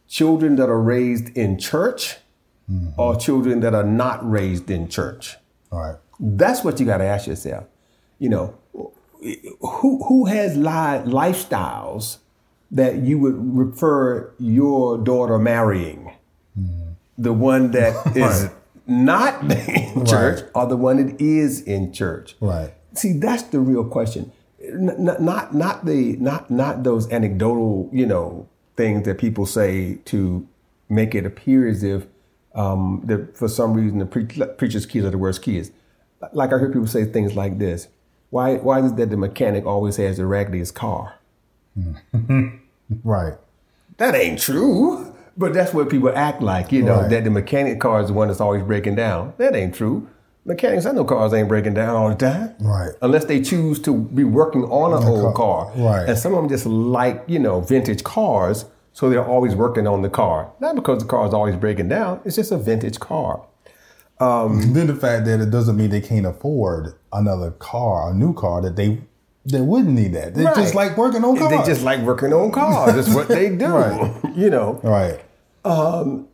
[0.08, 2.16] Children that are raised in church,
[2.70, 2.98] mm-hmm.
[2.98, 5.36] or children that are not raised in church?
[5.70, 5.96] All right.
[6.18, 7.64] That's what you got to ask yourself.
[8.18, 8.58] You know,
[9.60, 12.18] who who has li- lifestyles
[12.70, 16.12] that you would refer your daughter marrying?
[16.58, 16.92] Mm-hmm.
[17.18, 18.50] The one that is
[18.88, 20.50] not in church, right.
[20.54, 22.34] or the one that is in church?
[22.40, 22.72] Right.
[22.94, 24.32] See, that's the real question.
[24.60, 30.48] Not, not, not the, not, not those anecdotal, you know, things that people say to
[30.88, 32.06] make it appear as if
[32.54, 35.70] um, that for some reason the pre- preacher's kids are the worst kids.
[36.32, 37.88] Like I hear people say things like this:
[38.30, 41.14] Why, why is it that the mechanic always has the raggediest car?
[43.04, 43.34] right.
[43.98, 45.07] That ain't true.
[45.38, 47.10] But that's what people act like, you know, right.
[47.10, 49.34] that the mechanic car is the one that's always breaking down.
[49.38, 50.08] That ain't true.
[50.44, 52.56] Mechanics, I know cars ain't breaking down all the time.
[52.58, 52.90] Right.
[53.02, 55.70] Unless they choose to be working on an old car.
[55.76, 56.08] Right.
[56.08, 60.02] And some of them just like, you know, vintage cars, so they're always working on
[60.02, 60.50] the car.
[60.58, 63.46] Not because the car is always breaking down, it's just a vintage car.
[64.20, 68.34] Um, then the fact that it doesn't mean they can't afford another car, a new
[68.34, 68.98] car that they
[69.44, 70.34] they wouldn't need that.
[70.34, 70.56] They right.
[70.56, 71.50] just like working on cars.
[71.50, 72.94] They just like working on cars.
[72.94, 73.66] That's what they do.
[73.66, 74.14] right.
[74.36, 74.80] You know.
[74.82, 75.20] Right.
[75.64, 76.28] Um,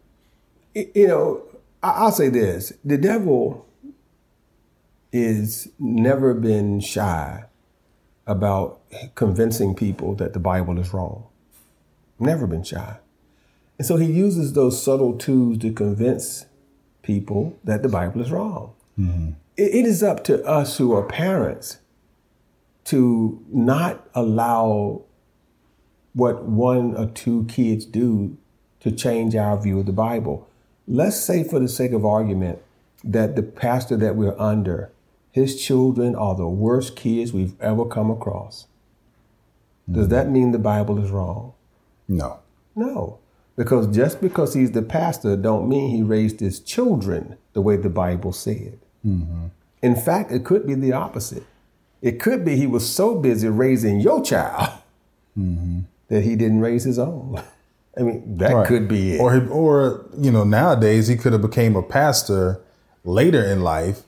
[0.75, 1.43] you know,
[1.83, 3.67] I'll say this: the devil
[5.13, 7.45] is never been shy
[8.27, 8.81] about
[9.15, 11.27] convincing people that the Bible is wrong.
[12.19, 12.99] Never been shy.
[13.79, 16.47] And so he uses those subtle tools to convince
[17.03, 18.73] people that the Bible is wrong.
[18.99, 19.31] Mm-hmm.
[19.57, 21.79] It, it is up to us who are parents
[22.85, 25.03] to not allow
[26.13, 28.37] what one or two kids do
[28.85, 30.47] to change our view of the Bible.
[30.87, 32.61] Let's say, for the sake of argument,
[33.03, 34.93] that the pastor that we're under
[35.33, 38.67] his children are the worst kids we've ever come across.
[39.91, 41.55] Does that mean the Bible is wrong?
[42.07, 42.39] No.
[42.77, 43.19] No.
[43.57, 47.91] Because just because he's the pastor don't mean he raised his children the way the
[47.91, 48.79] Bible said.
[49.05, 49.47] Mm-hmm.
[49.83, 51.45] In fact, it could be the opposite.
[52.01, 54.79] It could be he was so busy raising your child
[55.39, 55.81] mm-hmm.
[56.09, 57.43] that he didn't raise his own.
[57.99, 58.67] I mean, that right.
[58.67, 59.21] could be it.
[59.21, 62.61] Or, or you know, nowadays he could have became a pastor
[63.05, 64.03] later in life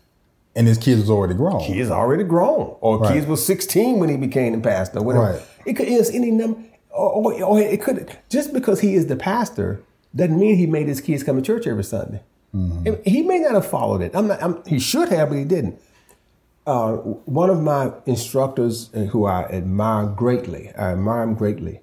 [0.56, 1.62] and his kids was already grown.
[1.62, 3.12] Kids already grown, or right.
[3.12, 5.02] kids was sixteen when he became the pastor.
[5.02, 5.32] Whatever.
[5.32, 5.42] Right.
[5.66, 6.58] It could it's any number,
[6.90, 9.82] or, or, or, it could just because he is the pastor
[10.14, 12.22] doesn't mean he made his kids come to church every Sunday.
[12.54, 12.94] Mm-hmm.
[13.04, 14.16] He may not have followed it.
[14.16, 14.42] I'm not.
[14.42, 15.78] I'm, he should have, but he didn't.
[16.66, 21.80] Uh, one of my instructors, who I admire greatly, I admire him greatly,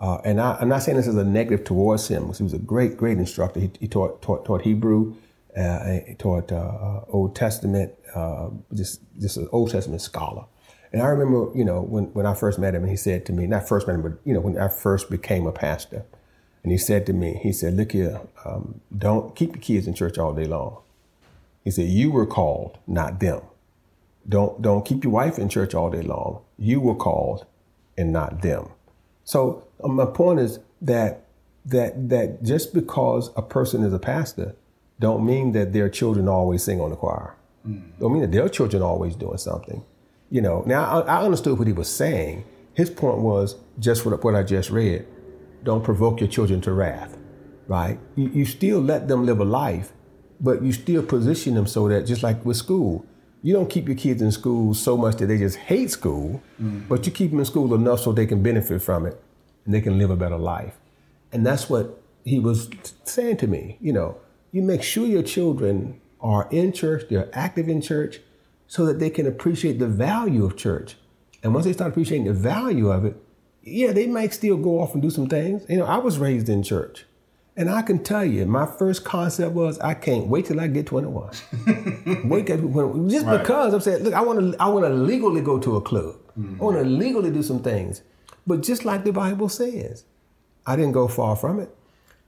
[0.00, 2.54] uh, and I, am not saying this as a negative towards him, because he was
[2.54, 3.60] a great, great instructor.
[3.60, 5.14] He, he taught, taught, taught Hebrew,
[5.56, 10.44] uh, taught uh, Old Testament, uh, just just an Old Testament scholar.
[10.92, 13.32] And I remember, you know, when, when I first met him, and he said to
[13.32, 16.04] me, not first met him, but you know, when I first became a pastor,
[16.62, 19.94] and he said to me, he said, "Look here, um, don't keep your kids in
[19.94, 20.78] church all day long."
[21.64, 23.42] He said, "You were called, not them.
[24.28, 26.40] Don't don't keep your wife in church all day long.
[26.58, 27.46] You were called,
[27.96, 28.68] and not them."
[29.30, 31.22] So um, my point is that
[31.64, 34.56] that that just because a person is a pastor,
[34.98, 37.36] don't mean that their children always sing on the choir.
[37.64, 37.92] Mm.
[38.00, 39.84] Don't mean that their children always doing something.
[40.30, 42.44] You know, now I, I understood what he was saying.
[42.74, 45.06] His point was just what, what I just read.
[45.62, 47.16] Don't provoke your children to wrath,
[47.68, 48.00] right?
[48.16, 49.92] You, you still let them live a life,
[50.40, 53.06] but you still position them so that just like with school,
[53.42, 56.86] you don't keep your kids in school so much that they just hate school, mm.
[56.88, 59.22] but you keep them in school enough so they can benefit from it
[59.64, 60.76] and they can live a better life.
[61.32, 62.68] And that's what he was
[63.04, 63.78] saying to me.
[63.80, 64.18] You know,
[64.52, 68.20] you make sure your children are in church, they're active in church,
[68.66, 70.96] so that they can appreciate the value of church.
[71.42, 73.16] And once they start appreciating the value of it,
[73.62, 75.64] yeah, they might still go off and do some things.
[75.68, 77.04] You know, I was raised in church.
[77.56, 80.86] And I can tell you, my first concept was I can't wait till I get
[80.86, 81.30] 21.
[82.24, 83.38] wait till, just right.
[83.38, 86.16] because I'm saying, look, I want to I want to legally go to a club.
[86.38, 86.60] Mm-hmm.
[86.60, 88.02] I want to legally do some things.
[88.46, 90.04] But just like the Bible says,
[90.66, 91.74] I didn't go far from it.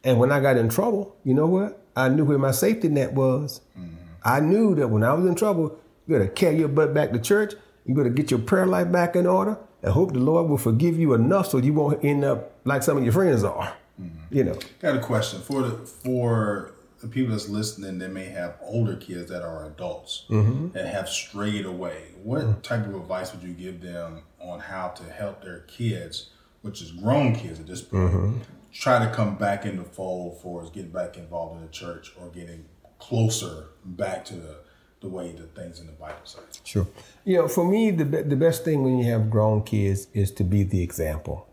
[0.04, 1.80] And when I got in trouble, you know what?
[1.94, 3.60] I knew where my safety net was.
[3.78, 3.94] Mm-hmm.
[4.24, 7.18] I knew that when I was in trouble, you gotta carry your butt back to
[7.18, 7.54] church.
[7.86, 9.58] You gotta get your prayer life back in order.
[9.82, 12.96] and hope the Lord will forgive you enough so you won't end up like some
[12.96, 13.74] of your friends are.
[14.00, 14.36] Mm-hmm.
[14.36, 14.58] You know.
[14.80, 19.28] Got a question for the for the people that's listening that may have older kids
[19.28, 20.70] that are adults mm-hmm.
[20.70, 22.12] that have strayed away.
[22.22, 22.60] What mm-hmm.
[22.60, 26.30] type of advice would you give them on how to help their kids,
[26.62, 28.38] which is grown kids at this point, mm-hmm.
[28.72, 32.12] try to come back in the fold for us getting back involved in the church
[32.20, 32.64] or getting
[33.00, 34.56] closer back to the
[35.00, 36.38] the way the things in the Bible say.
[36.62, 36.86] Sure.
[37.24, 40.44] You know, for me, the the best thing when you have grown kids is to
[40.44, 41.48] be the example.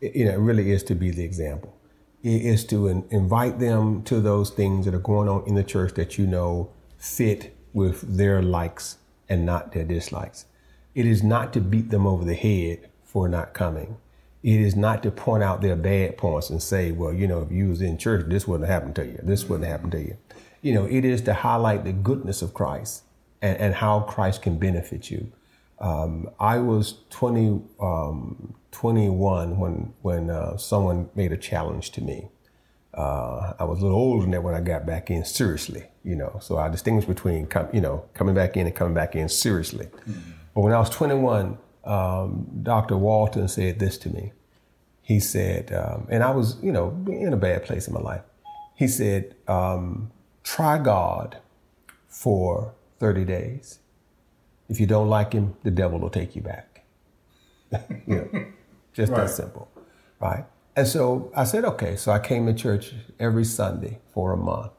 [0.00, 1.74] You know, it really is to be the example.
[2.22, 5.64] It is to in, invite them to those things that are going on in the
[5.64, 10.46] church that you know fit with their likes and not their dislikes.
[10.94, 13.98] It is not to beat them over the head for not coming.
[14.42, 17.50] It is not to point out their bad points and say, well, you know, if
[17.50, 19.18] you was in church, this wouldn't happen to you.
[19.22, 20.16] This wouldn't happen to you
[20.66, 23.04] you know, it is to highlight the goodness of Christ
[23.40, 25.30] and, and how Christ can benefit you.
[25.78, 32.28] Um, I was 20, um, 21 when, when uh, someone made a challenge to me.
[32.92, 36.14] Uh, I was a little older than that when I got back in seriously, you
[36.14, 36.38] know.
[36.42, 39.86] So I distinguish between, com- you know, coming back in and coming back in seriously.
[39.86, 40.30] Mm-hmm.
[40.54, 42.98] But when I was 21, um, Dr.
[42.98, 44.32] Walton said this to me.
[45.00, 48.22] He said, um, and I was, you know, in a bad place in my life.
[48.74, 50.10] He said, um,
[50.44, 51.38] try God
[52.08, 53.78] for 30 days.
[54.68, 56.84] If you don't like him, the devil will take you back.
[58.06, 58.46] you know,
[58.96, 59.26] just right.
[59.26, 59.70] that simple,
[60.20, 60.46] right?
[60.74, 61.96] And so I said, okay.
[61.96, 64.72] So I came to church every Sunday for a month.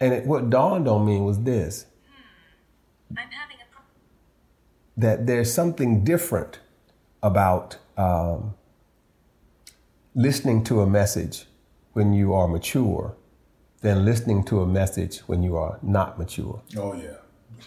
[0.00, 3.18] And it, what dawned on me was this hmm.
[3.18, 3.92] I'm having a problem.
[4.98, 6.60] that there's something different
[7.22, 8.54] about um,
[10.14, 11.46] listening to a message
[11.94, 13.16] when you are mature
[13.80, 16.62] than listening to a message when you are not mature.
[16.76, 17.17] Oh yeah.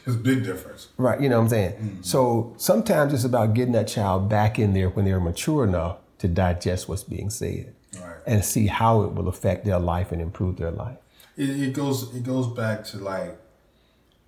[0.05, 0.89] It's a big difference.
[0.97, 1.71] Right, you know what I'm saying?
[1.73, 2.01] Mm-hmm.
[2.01, 6.27] So sometimes it's about getting that child back in there when they're mature enough to
[6.27, 7.73] digest what's being said.
[7.99, 8.17] Right.
[8.25, 10.97] And see how it will affect their life and improve their life.
[11.35, 13.37] It, it goes it goes back to like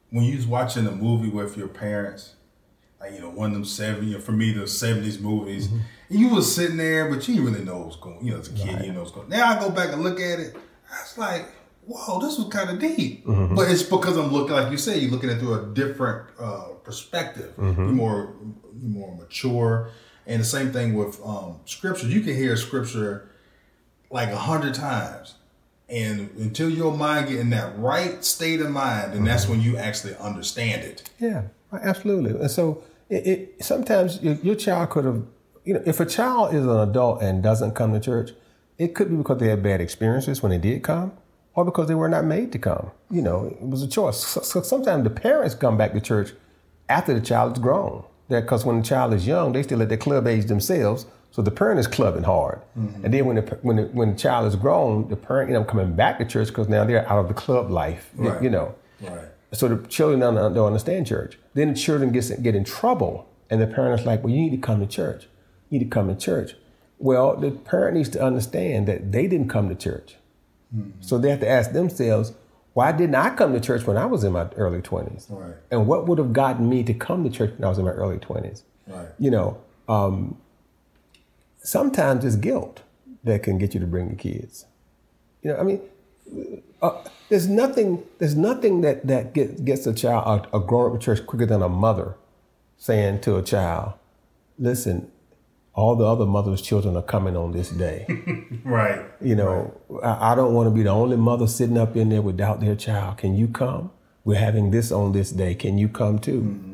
[0.09, 2.35] when you was watching a movie with your parents,
[2.99, 5.79] like you know, one of them seven, you know, for me the seventies movies, mm-hmm.
[6.09, 8.25] you was sitting there, but you didn't really know what's going.
[8.25, 8.85] You know, as a kid, right.
[8.85, 9.29] you know what's going.
[9.29, 10.55] Now I go back and look at it,
[10.91, 11.45] I was like,
[11.85, 13.25] whoa, this was kind of deep.
[13.25, 13.55] Mm-hmm.
[13.55, 16.29] But it's because I'm looking, like you say, you're looking at it through a different
[16.39, 17.53] uh, perspective.
[17.57, 17.81] Mm-hmm.
[17.81, 18.35] You're more,
[18.79, 19.89] you're more mature.
[20.25, 22.07] And the same thing with um, scripture.
[22.07, 23.29] You can hear scripture
[24.09, 25.35] like a hundred times.
[25.89, 29.25] And until your mind get in that right state of mind, and mm-hmm.
[29.25, 31.09] that's when you actually understand it.
[31.19, 32.31] Yeah, absolutely.
[32.31, 35.23] And so it, it sometimes your, your child could have,
[35.65, 38.31] you know, if a child is an adult and doesn't come to church,
[38.77, 41.11] it could be because they had bad experiences when they did come
[41.55, 42.91] or because they were not made to come.
[43.09, 44.17] You know, it was a choice.
[44.17, 46.31] So, so sometimes the parents come back to church
[46.89, 48.03] after the child is grown.
[48.29, 51.05] Because when the child is young, they still at their club age themselves.
[51.31, 52.61] So the parent is clubbing hard.
[52.77, 53.05] Mm-hmm.
[53.05, 55.67] And then when the, when, the, when the child is grown, the parent end up
[55.67, 58.41] coming back to church because now they're out of the club life, right.
[58.41, 58.75] you know.
[59.01, 59.29] Right.
[59.51, 61.37] So the children don't, don't understand church.
[61.53, 63.27] Then the children get, get in trouble.
[63.49, 65.27] And the parent is like, well, you need to come to church.
[65.69, 66.55] You need to come to church.
[66.97, 70.15] Well, the parent needs to understand that they didn't come to church.
[70.75, 71.01] Mm-hmm.
[71.01, 72.33] So they have to ask themselves,
[72.73, 75.27] why didn't I come to church when I was in my early 20s?
[75.29, 75.55] Right.
[75.69, 77.91] And what would have gotten me to come to church when I was in my
[77.91, 78.63] early 20s?
[78.87, 79.07] Right.
[79.19, 79.57] You know,
[79.87, 80.37] um,
[81.61, 82.81] sometimes it's guilt
[83.23, 84.65] that can get you to bring the kids.
[85.43, 85.81] You know, I mean,
[86.81, 91.01] uh, there's nothing there's nothing that that gets gets a child a, a grown up
[91.01, 92.15] church quicker than a mother
[92.77, 93.93] saying to a child,
[94.57, 95.11] "Listen,
[95.75, 98.05] all the other mothers' children are coming on this day.
[98.63, 99.03] right.
[99.21, 100.05] You know, right.
[100.05, 102.75] I, I, don't want to be the only mother sitting up in there without their
[102.75, 103.17] child.
[103.17, 103.91] Can you come?
[104.23, 105.55] We're having this on this day.
[105.55, 106.41] Can you come too?
[106.41, 106.73] Mm-hmm.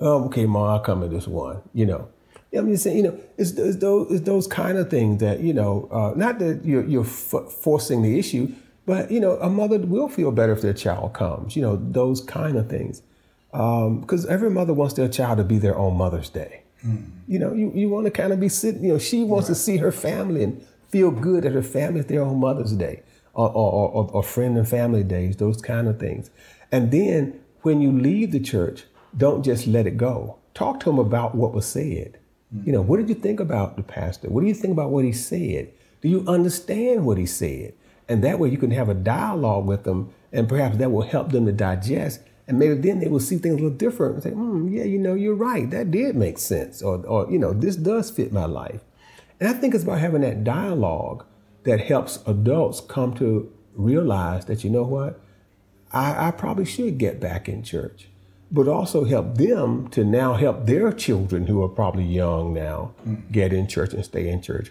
[0.00, 1.60] Oh, okay, mom, I'll come to this one.
[1.72, 2.08] You know,
[2.52, 5.52] I'm just saying, you know, it's, it's those it's those kind of things that you
[5.52, 8.52] know, uh, not that you're, you're f- forcing the issue,
[8.86, 11.54] but you know, a mother will feel better if their child comes.
[11.54, 13.02] You know, those kind of things,
[13.52, 16.63] because um, every mother wants their child to be their own Mother's Day.
[16.86, 17.10] Mm.
[17.26, 19.54] You know, you, you want to kind of be sitting, you know, she wants right.
[19.54, 23.02] to see her family and feel good at her family at their own Mother's Day
[23.32, 26.30] or, or, or, or friend and family days, those kind of things.
[26.70, 28.84] And then when you leave the church,
[29.16, 30.38] don't just let it go.
[30.54, 32.18] Talk to them about what was said.
[32.54, 32.66] Mm.
[32.66, 34.28] You know, what did you think about the pastor?
[34.28, 35.72] What do you think about what he said?
[36.00, 37.74] Do you understand what he said?
[38.08, 41.32] And that way you can have a dialogue with them, and perhaps that will help
[41.32, 44.30] them to digest and maybe then they will see things a little different and say,
[44.30, 45.70] hmm, yeah, you know, you're right.
[45.70, 46.82] That did make sense.
[46.82, 48.82] Or, or, you know, this does fit my life.
[49.40, 51.24] And I think it's about having that dialogue
[51.64, 55.20] that helps adults come to realize that, you know what,
[55.92, 58.08] I, I probably should get back in church.
[58.54, 62.92] but also help them to now help their children who are probably young now
[63.32, 64.70] get in church and stay in church.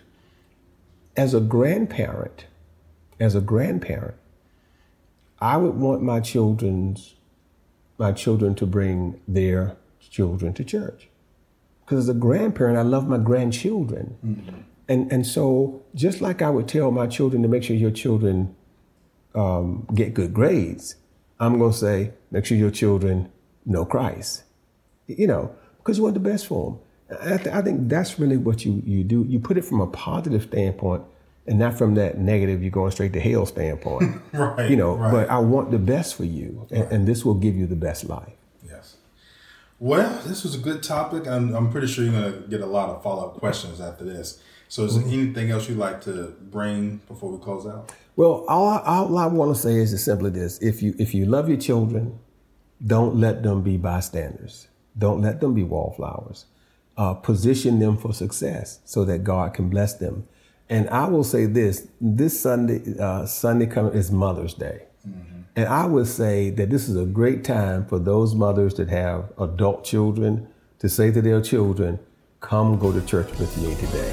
[1.18, 2.46] As a grandparent,
[3.20, 4.16] as a grandparent,
[5.42, 7.16] I would want my children's
[8.04, 9.78] my children to bring their
[10.10, 11.08] children to church.
[11.80, 14.18] Because as a grandparent, I love my grandchildren.
[14.26, 14.60] Mm-hmm.
[14.90, 18.56] And, and so, just like I would tell my children to make sure your children
[19.34, 20.96] um, get good grades,
[21.40, 23.32] I'm going to say, make sure your children
[23.66, 24.44] know Christ.
[25.08, 26.76] You know, because you want the best for them.
[27.22, 29.26] I, th- I think that's really what you, you do.
[29.30, 31.04] You put it from a positive standpoint
[31.46, 34.22] and not from that negative, you're going straight to hell standpoint.
[34.34, 34.70] right.
[34.70, 35.12] You know, right.
[35.12, 36.92] but I want the best for you, and, right.
[36.92, 38.34] and, this will give you the best life.
[38.66, 38.96] Yes.
[39.80, 41.28] Well, this was a good topic.
[41.28, 44.06] I'm, I'm pretty sure you're going to get a lot of follow up questions after
[44.06, 44.40] this.
[44.70, 45.14] So, is there mm-hmm.
[45.14, 47.92] anything else you'd like to bring before we close out?
[48.16, 51.26] Well, all I, all I want to say is simply this: if you if you
[51.26, 52.20] love your children,
[52.86, 54.68] don't let them be bystanders.
[54.98, 56.46] Don't let them be wallflowers.
[56.96, 60.28] Uh, position them for success so that God can bless them
[60.74, 65.42] and I will say this: this Sunday, uh, Sunday coming is Mother's Day, mm-hmm.
[65.56, 69.32] and I would say that this is a great time for those mothers that have
[69.38, 70.48] adult children
[70.80, 72.00] to say to their children,
[72.40, 74.12] "Come go to church with me today."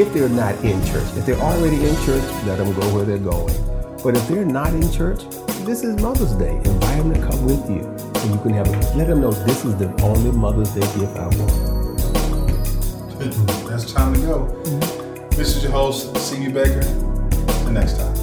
[0.00, 3.18] If they're not in church, if they're already in church, let them go where they're
[3.18, 3.56] going.
[4.04, 5.24] But if they're not in church,
[5.66, 6.54] this is Mother's Day.
[6.54, 7.82] Invite them to come with you,
[8.22, 11.26] and you can have let them know this is the only Mother's Day gift I
[11.26, 11.52] want.
[13.68, 14.38] That's time to go.
[14.62, 14.95] Mm-hmm.
[15.36, 16.80] This is your host, CB Baker.
[16.80, 18.15] Until next time.